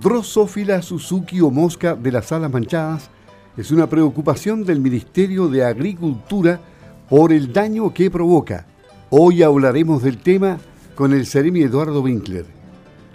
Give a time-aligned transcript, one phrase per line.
[0.00, 3.10] Drosophila Suzuki o mosca de las alas manchadas
[3.56, 6.60] es una preocupación del Ministerio de Agricultura
[7.08, 8.64] por el daño que provoca.
[9.10, 10.58] Hoy hablaremos del tema
[10.94, 12.46] con el Ceremi Eduardo Winkler.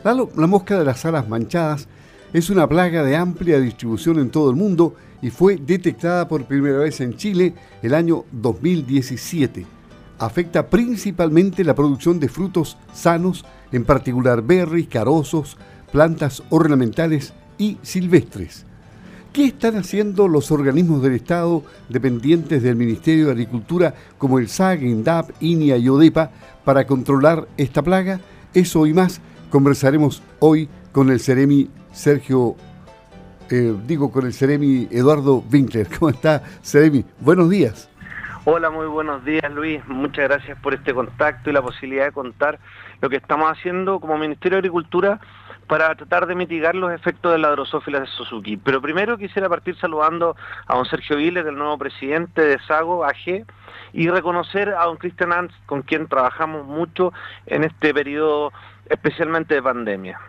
[0.04, 0.14] La,
[0.46, 1.88] mosca de las alas manchadas
[2.34, 6.80] es una plaga de amplia distribución en todo el mundo y fue detectada por primera
[6.80, 9.66] vez en Chile el año 2017.
[10.20, 15.58] Afecta principalmente la producción de frutos sanos, en particular berries, carozos,
[15.94, 18.66] plantas ornamentales y silvestres.
[19.32, 24.82] ¿Qué están haciendo los organismos del Estado dependientes del Ministerio de Agricultura como el SAG,
[24.84, 26.32] INDAP, INIA y ODEPA
[26.66, 28.20] para controlar esta plaga?
[28.56, 29.22] Eso y más
[29.52, 32.56] conversaremos hoy con el Ceremi Sergio,
[33.52, 35.88] eh, digo con el Ceremi Eduardo Winkler.
[36.00, 37.06] ¿Cómo está, Ceremi?
[37.20, 37.88] Buenos días.
[38.46, 39.80] Hola, muy buenos días Luis.
[39.88, 42.60] Muchas gracias por este contacto y la posibilidad de contar
[43.00, 45.22] lo que estamos haciendo como Ministerio de Agricultura
[45.68, 48.58] para tratar de mitigar los efectos de la drosófila de Suzuki.
[48.58, 50.36] Pero primero quisiera partir saludando
[50.68, 53.46] a don Sergio Viles, el nuevo presidente de Sago AG,
[53.94, 57.14] y reconocer a don Cristian Ants, con quien trabajamos mucho
[57.46, 58.52] en este periodo
[58.90, 60.20] especialmente de pandemia.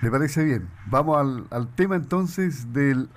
[0.00, 0.68] Me parece bien.
[0.86, 3.08] Vamos al, tema entonces del...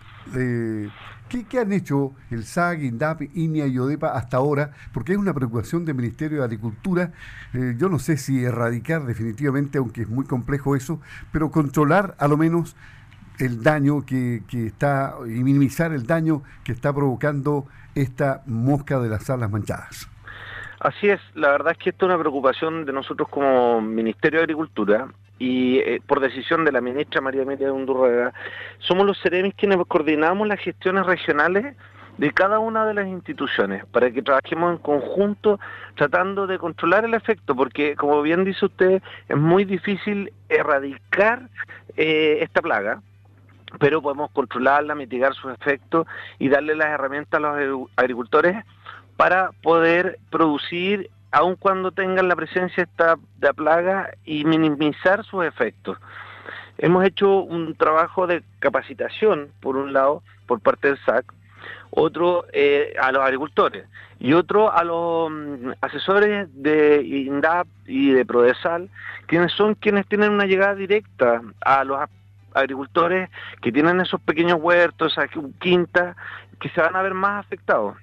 [1.29, 4.71] ¿qué, han hecho el SAG, INDAP, INIA y ODEPA hasta ahora?
[4.93, 7.11] Porque es una preocupación del Ministerio de Agricultura.
[7.53, 10.99] Eh, yo no sé si erradicar definitivamente, aunque es muy complejo eso,
[11.31, 12.75] pero controlar a lo menos
[13.39, 19.29] el daño que, está y minimizar el daño que está provocando esta mosca de las
[19.29, 20.09] alas manchadas.
[20.79, 24.43] Así es, la verdad es que esto es una preocupación de nosotros como Ministerio de
[24.43, 25.07] Agricultura
[25.37, 28.33] y eh, por decisión de la ministra María Emilia de Undurraga,
[28.79, 31.75] somos los seremis quienes coordinamos las gestiones regionales
[32.17, 35.59] de cada una de las instituciones para que trabajemos en conjunto
[35.95, 41.49] tratando de controlar el efecto, porque como bien dice usted, es muy difícil erradicar
[41.97, 43.01] eh, esta plaga,
[43.79, 46.07] pero podemos controlarla, mitigar sus efectos
[46.39, 48.63] y darle las herramientas a los agricultores
[49.17, 55.97] para poder producir aun cuando tengan la presencia esta de plaga y minimizar sus efectos.
[56.77, 61.25] Hemos hecho un trabajo de capacitación, por un lado, por parte del SAC,
[61.89, 63.85] otro eh, a los agricultores
[64.19, 68.89] y otro a los mm, asesores de INDAP y de Prodesal,
[69.27, 71.99] quienes son quienes tienen una llegada directa a los
[72.53, 73.29] agricultores
[73.61, 75.27] que tienen esos pequeños huertos, esa
[75.59, 76.15] quinta,
[76.59, 77.95] que se van a ver más afectados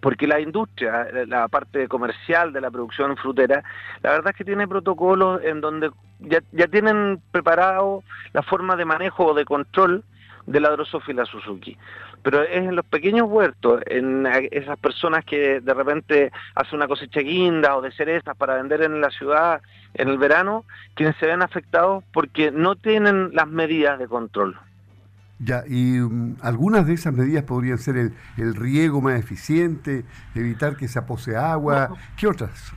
[0.00, 3.62] porque la industria, la parte comercial de la producción frutera,
[4.02, 5.90] la verdad es que tiene protocolos en donde
[6.20, 8.02] ya, ya tienen preparado
[8.32, 10.04] la forma de manejo o de control
[10.46, 11.76] de la drosófila Suzuki.
[12.22, 17.20] Pero es en los pequeños huertos, en esas personas que de repente hacen una cosecha
[17.20, 19.62] guinda o de cerezas para vender en la ciudad
[19.94, 20.64] en el verano,
[20.94, 24.56] quienes se ven afectados porque no tienen las medidas de control.
[25.42, 27.96] Ya, y mm, algunas de esas medidas podrían ser
[28.36, 32.72] el, riego más eficiente, evitar que se apose agua, ¿qué otras?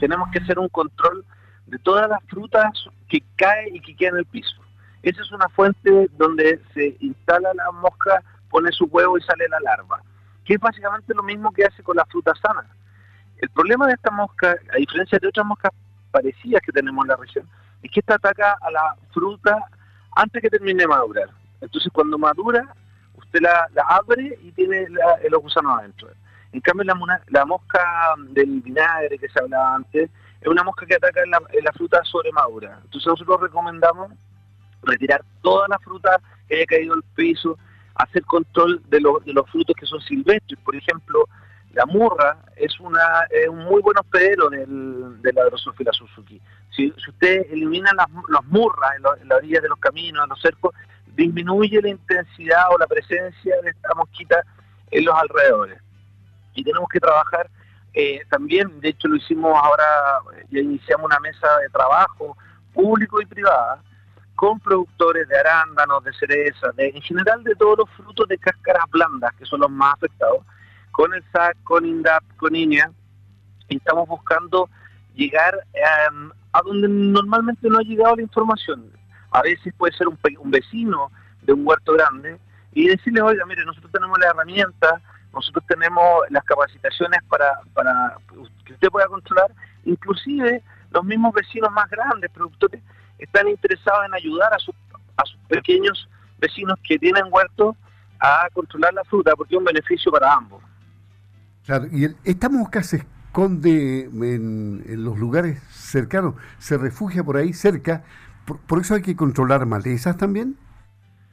[0.00, 1.24] Tenemos que hacer un control
[1.66, 2.72] de todas las frutas
[3.08, 4.56] que cae y que queda en el piso.
[5.04, 9.60] Esa es una fuente donde se instala la mosca, pone su huevo y sale la
[9.60, 10.02] larva,
[10.44, 12.66] que es básicamente lo mismo que hace con la fruta sana.
[13.36, 15.70] El problema de esta mosca, a diferencia de otras moscas
[16.10, 17.48] parecidas que tenemos en la región,
[17.82, 19.58] es que esta ataca a la fruta
[20.16, 21.43] antes que termine de madurar.
[21.64, 22.74] Entonces cuando madura,
[23.14, 24.86] usted la, abre y tiene
[25.30, 26.08] los gusanos adentro.
[26.52, 27.80] En cambio la, la, mosca
[28.28, 30.08] del vinagre que se hablaba antes,
[30.40, 32.78] es una mosca que ataca en la, fruta sobre madura.
[32.84, 34.12] Entonces nosotros recomendamos
[34.82, 37.58] retirar toda la fruta que haya caído al piso,
[37.94, 40.60] hacer control de, los frutos que son silvestres.
[40.60, 41.28] Por ejemplo,
[41.72, 42.94] la murra es, un
[43.64, 46.40] muy buen hospedero del, de la Drosophila Suzuki.
[46.70, 48.08] Si, usted elimina las,
[48.44, 50.74] murras en, en, la orilla de los caminos, en los cercos,
[51.14, 54.42] disminuye la intensidad o la presencia de esta mosquita
[54.90, 55.80] en los alrededores.
[56.54, 57.48] Y tenemos que trabajar
[57.92, 59.84] eh, también, de hecho lo hicimos ahora,
[60.50, 62.36] ya iniciamos una mesa de trabajo
[62.72, 63.80] público y privada
[64.34, 69.32] con productores de arándanos, de cerezas, en general de todos los frutos de cáscaras blandas,
[69.34, 70.40] que son los más afectados,
[70.90, 72.90] con el SAC, con INDAP, con INEA,
[73.68, 74.68] y estamos buscando
[75.14, 78.90] llegar em, a donde normalmente no ha llegado la información
[79.34, 80.16] a veces puede ser un,
[80.50, 81.10] vecino
[81.42, 82.38] de un huerto grande,
[82.72, 85.00] y decirle, oiga, mire, nosotros tenemos la herramienta,
[85.32, 88.16] nosotros tenemos las capacitaciones para, para
[88.64, 89.50] que usted pueda controlar,
[89.84, 92.80] inclusive los mismos vecinos más grandes, productores,
[93.18, 94.74] están interesados en ayudar a sus,
[95.16, 96.08] a sus pequeños
[96.38, 97.74] vecinos que tienen huertos
[98.20, 100.62] a controlar la fruta, porque es un beneficio para ambos.
[101.66, 108.04] Claro, y esta mosca se esconde en, los lugares cercanos, se refugia por ahí cerca
[108.44, 110.56] por, eso hay que controlar malezas también?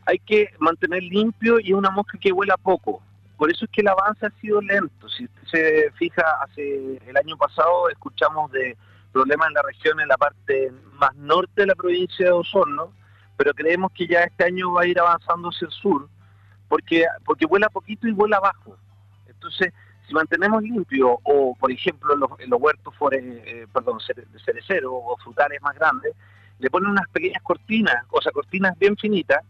[0.05, 3.01] Hay que mantener limpio y una mosca que huela poco.
[3.37, 5.09] Por eso es que el avance ha sido lento.
[5.09, 8.77] Si usted se fija, hace el año pasado escuchamos de
[9.11, 12.93] problemas en la región, en la parte más norte de la provincia de Osorno,
[13.37, 16.07] pero creemos que ya este año va a ir avanzando hacia el sur,
[16.67, 18.77] porque, porque vuela poquito y vuela bajo.
[19.27, 19.73] Entonces,
[20.07, 23.99] si mantenemos limpio, o por ejemplo en los huertos eh, perdón,
[24.45, 26.13] cerecero o frutales más grandes,
[26.61, 29.43] le ponen unas pequeñas cortinas, o sea, cortinas bien finitas,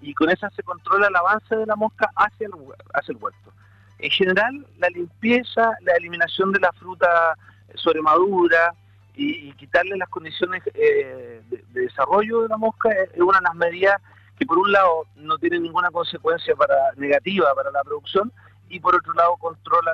[0.00, 2.52] y con esas se controla el avance de la mosca hacia el,
[2.92, 3.52] hacia el huerto.
[3.98, 7.36] En general, la limpieza, la eliminación de la fruta
[7.74, 8.74] sobremadura
[9.14, 13.54] y, y quitarle las condiciones eh, de, desarrollo de la mosca es una de las
[13.54, 14.00] medidas
[14.38, 18.32] que por un lado no tienen ninguna consecuencia para negativa para la producción
[18.70, 19.92] y por otro lado controla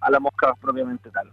[0.00, 1.30] a la mosca propiamente tal.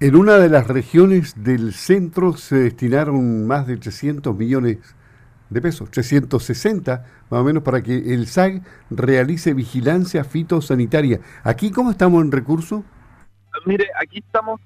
[0.00, 4.78] En una de las regiones del centro se destinaron más de 300 millones
[5.50, 8.60] de pesos, 360 más o menos para que el SAG
[8.90, 11.20] realice vigilancia fitosanitaria.
[11.44, 12.82] ¿Aquí cómo estamos en recursos?
[13.66, 14.60] Mire, aquí estamos,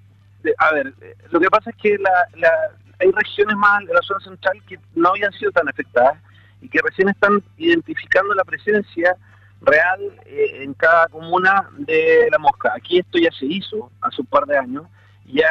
[0.56, 0.94] a ver,
[1.30, 2.50] lo que pasa es que la,
[2.98, 6.16] hay regiones más de la zona central que no habían sido tan afectadas
[6.62, 9.14] y que recién están identificando la presencia
[9.60, 12.72] real eh, en cada comuna de la mosca.
[12.74, 14.86] Aquí esto ya se hizo hace un par de años
[15.32, 15.48] ya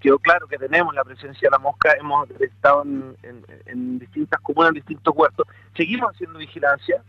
[0.00, 4.74] quedó claro que tenemos la presencia de la mosca, hemos estado en, distintas comunas, en
[4.74, 5.46] distintos huertos,
[5.76, 7.02] seguimos haciendo vigilancia,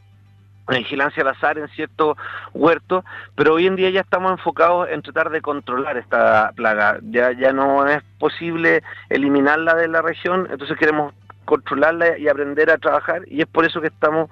[0.68, 2.18] vigilancia al azar en ciertos
[2.54, 3.04] huertos,
[3.36, 7.00] pero hoy en día ya estamos enfocados en tratar de controlar esta plaga.
[7.04, 11.14] Ya, ya no es posible eliminarla de la región, entonces queremos
[11.46, 14.30] controlarla y aprender a trabajar y es por eso que estamos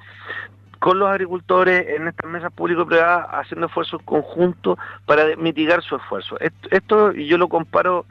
[0.86, 4.78] con los agricultores en estas mesas público-privadas haciendo esfuerzos conjuntos
[5.08, 6.38] para mitigar su esfuerzo.
[6.70, 8.06] Esto, y yo lo comparo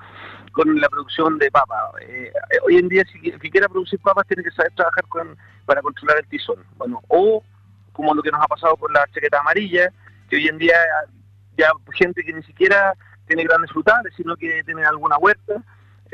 [0.50, 1.78] con la producción de papas.
[2.00, 2.32] Eh,
[2.66, 5.36] hoy en día, si, si, quiere producir papas, tiene que saber trabajar con,
[5.66, 6.64] para controlar el tizón.
[6.76, 7.44] Bueno, o
[7.92, 9.92] como lo que nos ha pasado con la chaqueta amarilla,
[10.28, 10.74] que hoy en día
[11.56, 12.94] ya gente que ni siquiera
[13.28, 15.62] tiene grandes frutales, sino que tiene alguna huerta,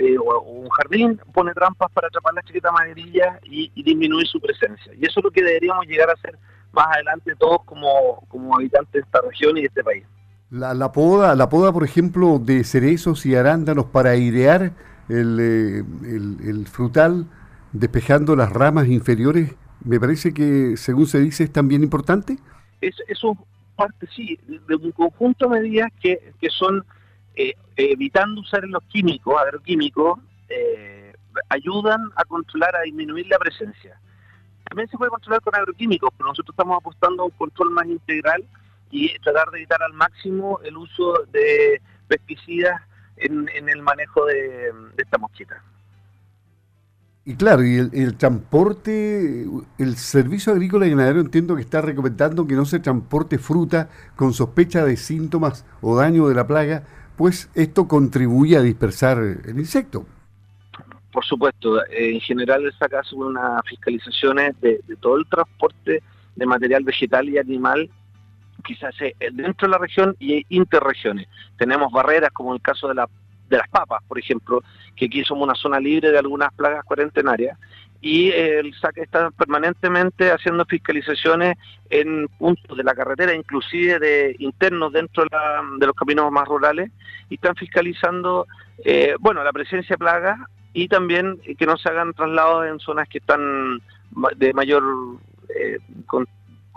[0.00, 4.92] eh, o, un jardín, pone trampas para atrapar la chiquita amarilla y, disminuir su presencia.
[4.94, 6.38] Y eso es lo que deberíamos llegar a hacer
[6.72, 10.04] más adelante todos como, como habitantes de esta región y de este país.
[10.50, 14.72] La, la, poda, la poda, por ejemplo, de cerezos y arándanos para airear
[15.10, 15.84] el, eh,
[16.48, 17.26] el, frutal,
[17.72, 19.54] despejando las ramas inferiores,
[19.84, 22.38] me parece que, según se dice, es también importante.
[22.80, 23.36] Es, eso
[23.76, 26.84] parte, sí, de un conjunto de medidas que, que son
[27.34, 30.18] eh, evitando usar los químicos, agroquímicos,
[30.48, 31.12] eh,
[31.48, 33.98] ayudan a controlar, a disminuir la presencia.
[34.68, 38.44] También se puede controlar con agroquímicos, pero nosotros estamos apostando a un control más integral
[38.90, 42.80] y tratar de evitar al máximo el uso de pesticidas
[43.16, 45.62] en, el manejo de, esta mosquita.
[47.24, 49.46] Y claro, y el, el, transporte,
[49.78, 54.32] el Servicio Agrícola y Ganadero entiendo que está recomendando que no se transporte fruta con
[54.32, 56.82] sospecha de síntomas o daño de la plaga
[57.20, 60.06] pues esto contribuye a dispersar el insecto.
[61.12, 66.02] Por supuesto, en general el SAC hace unas fiscalizaciones de, todo el transporte
[66.34, 67.90] de material vegetal y animal
[68.64, 68.94] quizás
[69.34, 71.28] dentro de la región y interregiones.
[71.58, 72.94] Tenemos barreras como el caso de,
[73.50, 74.62] de las papas, por ejemplo,
[74.96, 77.58] que aquí somos una zona libre de algunas plagas cuarentenarias
[78.00, 81.58] y el SAC está permanentemente haciendo fiscalizaciones
[81.90, 86.90] en puntos de la carretera, inclusive de internos dentro de, los caminos más rurales,
[87.28, 88.46] y están fiscalizando,
[88.84, 90.38] eh, bueno, la presencia de plagas
[90.72, 93.80] y también que no se hagan traslados en zonas que están
[94.36, 94.82] de mayor
[95.48, 95.78] eh,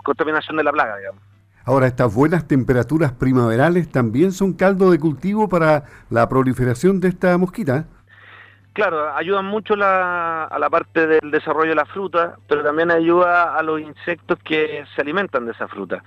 [0.02, 1.22] contaminación de la plaga, digamos.
[1.66, 7.38] Ahora, estas buenas temperaturas primaverales también son caldo de cultivo para la proliferación de esta
[7.38, 7.86] mosquita.
[8.74, 13.62] Claro, ayudan mucho a la parte del desarrollo de la fruta, pero también ayuda a
[13.62, 16.02] los insectos que se alimentan de esa fruta.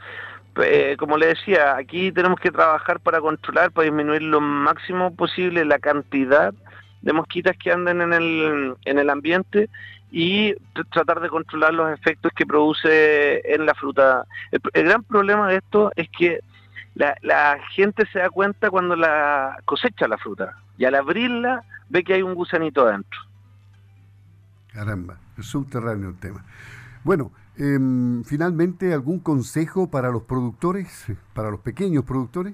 [0.61, 5.63] Eh, como le decía, aquí tenemos que trabajar para controlar, para disminuir lo máximo posible
[5.63, 6.53] la cantidad
[7.01, 9.69] de mosquitas que anden en el, en el ambiente
[10.11, 10.53] y
[10.91, 14.25] tratar de controlar los efectos que produce en la fruta.
[14.51, 16.41] El, gran problema de esto es que
[16.97, 22.03] la, la gente se da cuenta cuando la cosecha la fruta y al abrirla ve
[22.03, 23.19] que hay un gusanito adentro.
[24.73, 26.43] Caramba, es subterráneo el tema.
[27.03, 32.53] Bueno, em, finalmente, ¿algún consejo para los productores, para los pequeños productores?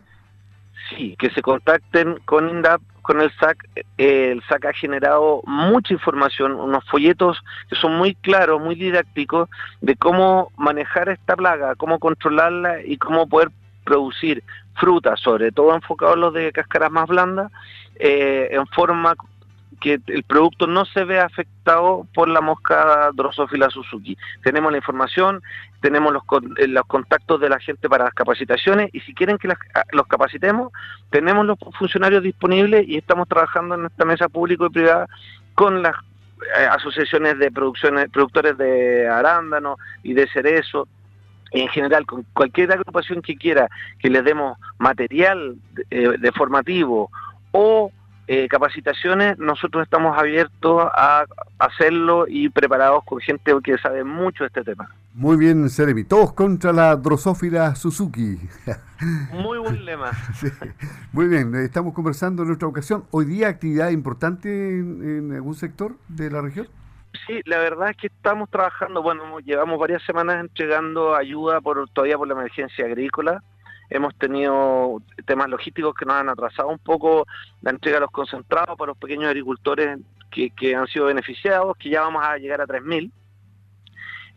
[0.90, 3.58] Sí, que se contacten con INDAP, con el SAC.
[3.98, 9.50] el SAC ha generado mucha información, unos folletos que son muy claros, muy didácticos,
[9.82, 13.52] de cómo manejar esta plaga, cómo controlarla y cómo poder
[13.84, 14.44] producir
[14.76, 17.52] frutas, sobre todo enfocados en los de cáscaras más blandas,
[17.96, 19.16] eh, en forma
[19.84, 24.18] que el producto no se ve afectado por la mosca Drosophila Suzuki.
[24.42, 25.42] Tenemos la información,
[25.82, 26.24] tenemos los,
[26.58, 30.08] eh, los contactos de la gente para las capacitaciones y si quieren que ah, los
[30.08, 30.72] capacitemos,
[31.10, 35.08] tenemos los funcionarios disponibles y estamos trabajando en esta mesa público y privada
[35.54, 35.96] con las
[36.58, 40.88] eh, asociaciones de producciones, productores de arándano y de cerezo,
[41.54, 43.70] en general, con cualquier agrupación que quiera
[44.00, 45.56] que les demos material
[45.92, 47.12] eh, de formativo
[47.52, 47.92] o
[48.26, 51.26] eh, capacitaciones, nosotros estamos abiertos a
[51.60, 54.90] hacerlo y preparados con gente que sabe mucho de este tema.
[55.14, 56.06] Muy bien, Seremi.
[56.06, 58.40] Todos contra la drosófila Suzuki.
[59.34, 60.12] Muy buen lema.
[61.12, 63.04] Muy bien, estamos conversando en nuestra ocasión.
[63.12, 66.68] ¿Hoy día actividad importante en, en algún sector de la región?
[67.28, 72.18] Sí, la verdad es que estamos trabajando, bueno, llevamos varias semanas entregando ayuda por todavía
[72.18, 73.42] por la emergencia agrícola.
[73.90, 77.28] Hemos tenido temas logísticos que nos han atrasado un poco
[77.62, 80.00] la entrega de los concentrados para los pequeños agricultores
[80.32, 83.12] que, han sido beneficiados, que ya vamos a llegar a 3.000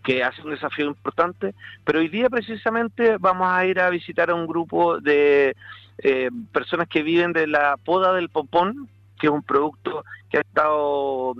[0.04, 1.52] que hace un desafío importante,
[1.84, 5.56] pero hoy día precisamente vamos a ir a visitar a un grupo de
[5.98, 8.88] eh, personas que viven de la poda del popón,
[9.18, 11.34] que es un producto que ha estado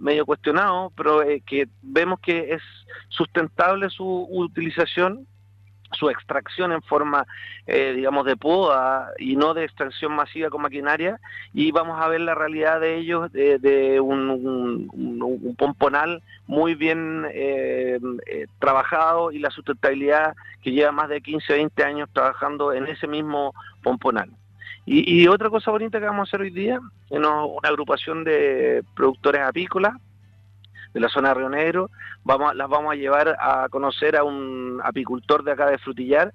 [0.00, 2.62] medio cuestionado, pero eh, que vemos que es
[3.08, 5.26] sustentable su utilización
[5.92, 7.26] su extracción en forma,
[7.66, 11.18] eh, digamos, de poda y no de extracción masiva con maquinaria,
[11.52, 17.98] y vamos a ver la realidad de ellos de, un, pomponal muy bien eh,
[18.58, 23.06] trabajado y la sustentabilidad que lleva más de 15 o 20 años trabajando en ese
[23.06, 24.30] mismo pomponal.
[24.86, 29.94] Y, otra cosa bonita que vamos a hacer hoy día, una agrupación de productores apícolas,
[30.92, 31.90] de la zona de Río Negro.
[32.24, 36.32] Vamos, las vamos a llevar a conocer a un apicultor de acá de Frutillar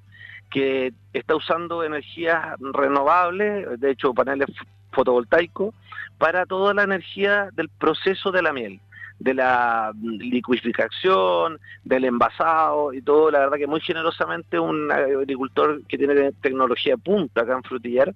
[0.49, 4.47] que está usando energías renovables, de hecho paneles
[4.91, 5.73] fotovoltaicos,
[6.17, 8.79] para toda la energía del proceso de la miel
[9.19, 15.97] de la liquificación, del envasado y todo, la verdad que muy generosamente un agricultor que
[15.97, 18.13] tiene tecnología punta acá en Frutillar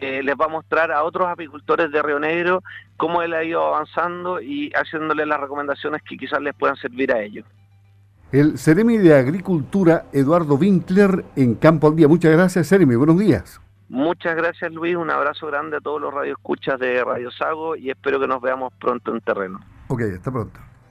[0.00, 2.62] eh, les va a mostrar a otros apicultores de Río Negro
[2.96, 7.20] cómo él ha ido avanzando y haciéndole las recomendaciones que quizás les puedan servir a
[7.20, 7.44] ellos.
[8.32, 12.08] El Ceremi de Agricultura, Eduardo Winkler, en Campo al Día.
[12.08, 12.94] Muchas gracias, Ceremi.
[12.94, 13.60] Buenos días.
[13.90, 14.96] Muchas gracias, Luis.
[14.96, 18.72] Un abrazo grande a todos los radioescuchas de Radio Sago y espero que nos veamos
[18.80, 19.60] pronto en terreno.
[19.92, 20.71] Ok, hasta pronto.